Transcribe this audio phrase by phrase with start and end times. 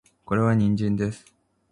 [0.25, 1.23] これは人参です